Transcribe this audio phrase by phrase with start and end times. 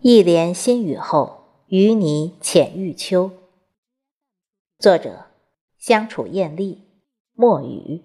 [0.00, 3.32] 一帘新雨后，与你浅欲秋。
[4.78, 5.26] 作者：
[5.76, 6.84] 相处艳丽，
[7.34, 8.02] 墨雨。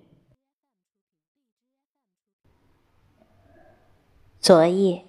[4.40, 5.06] 昨夜，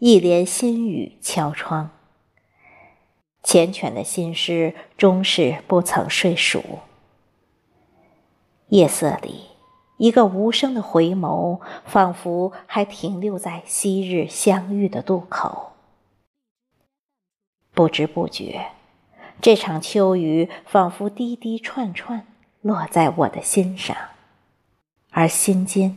[0.00, 1.90] 一帘新雨敲窗，
[3.44, 6.80] 缱绻的心事终是不曾睡熟。
[8.70, 9.44] 夜色里，
[9.98, 15.68] 一个无声的回眸，仿佛还停留在昔日相遇的渡口。
[17.72, 18.72] 不知不觉，
[19.40, 22.26] 这场秋雨仿佛滴滴串串
[22.60, 23.96] 落在我的心上，
[25.10, 25.96] 而心间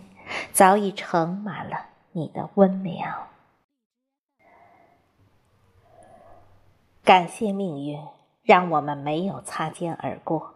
[0.54, 3.28] 早已盛满了你的温凉。
[7.04, 8.00] 感谢命运，
[8.44, 10.54] 让我们没有擦肩而过，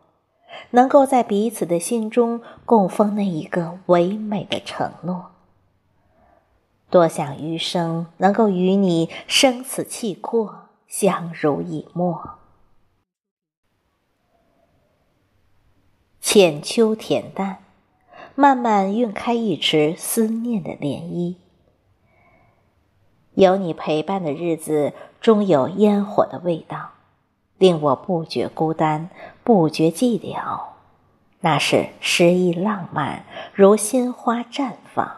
[0.69, 5.31] 能够在彼此的心中供奉那一个唯美的承诺。
[6.89, 10.66] 多想余生能够与你生死契阔。
[10.87, 12.39] 相濡以沫，
[16.21, 17.57] 浅秋恬淡，
[18.35, 21.35] 慢慢晕开一池思念的涟漪。
[23.33, 26.91] 有你陪伴的日子，终有烟火的味道，
[27.57, 29.09] 令我不觉孤单，
[29.43, 30.69] 不觉寂寥。
[31.41, 35.17] 那是诗意浪漫，如鲜花绽放。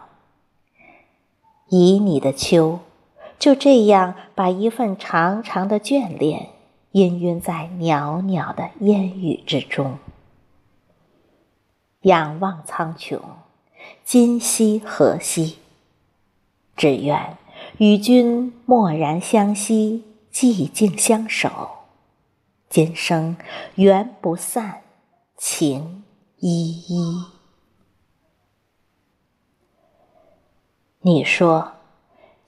[1.68, 2.80] 以你的秋。
[3.40, 6.50] 就这样，把一份长长的眷恋
[6.92, 9.98] 氤氲在袅袅的烟雨之中。
[12.02, 13.18] 仰望苍穹，
[14.04, 15.56] 今夕何夕？
[16.76, 17.38] 只愿
[17.78, 21.50] 与君蓦然相惜，寂静相守，
[22.68, 23.38] 今生
[23.76, 24.82] 缘不散，
[25.38, 26.04] 情
[26.36, 27.24] 依依。
[31.00, 31.79] 你说。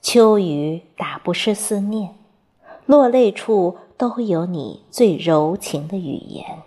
[0.03, 2.13] 秋雨打不湿思念，
[2.85, 6.61] 落泪处都有你最柔情的语言。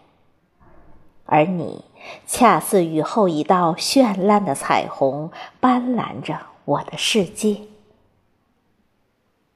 [1.27, 1.85] 而你
[2.27, 5.31] 恰似雨后一道绚烂的彩虹，
[5.61, 7.59] 斑斓着我的世界。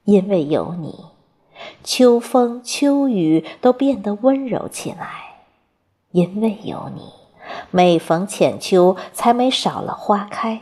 [0.05, 1.07] 因为有你，
[1.83, 5.07] 秋风秋雨都变得温柔起来；
[6.11, 7.11] 因为有你，
[7.71, 10.61] 每逢浅秋才没少了花开。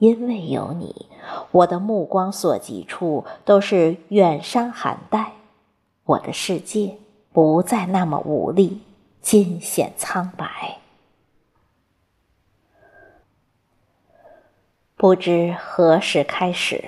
[0.00, 1.06] 因为有你，
[1.50, 5.32] 我的目光所及处都是远山寒带，
[6.04, 6.96] 我的世界
[7.32, 8.80] 不再那么无力，
[9.20, 10.78] 尽显苍白。
[14.96, 16.82] 不知何时开始，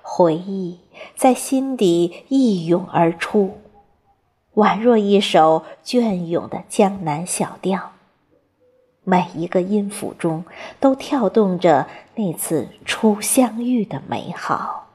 [0.00, 0.78] 回忆
[1.16, 3.58] 在心底一涌而出，
[4.54, 7.90] 宛若一首隽永的江南小调。
[9.02, 10.44] 每一个音符中
[10.78, 14.88] 都跳动着那次初相遇的美好，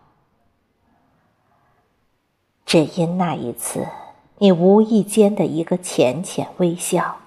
[2.66, 3.88] 只因那一次
[4.38, 7.18] 你无意间的一个浅浅微笑，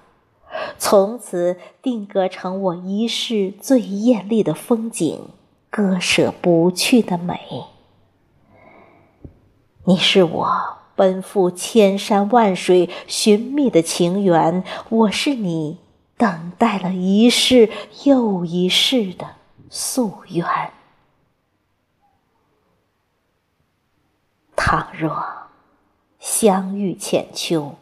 [0.77, 5.27] 从此定格成我一世最艳丽的风景，
[5.69, 7.65] 割舍不去的美。
[9.85, 15.77] 你是我奔赴千山万水寻觅的情缘，我是你。
[16.19, 17.71] 等待了一世
[18.03, 19.35] 又一世的
[19.71, 20.45] 夙愿。
[24.53, 25.47] 倘若
[26.19, 27.75] 相遇浅秋，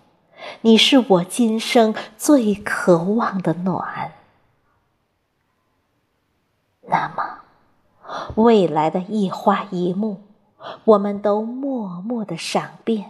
[0.61, 4.11] 你是我今生最渴望的暖，
[6.83, 7.39] 那么
[8.35, 10.17] 未来的一花一木，
[10.83, 13.05] 我们都默默的赏遍；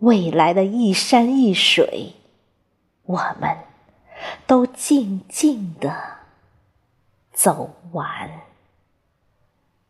[0.00, 2.14] 未来的一山一水，
[3.04, 3.67] 我们。
[4.48, 5.94] 都静静的
[7.34, 8.47] 走完。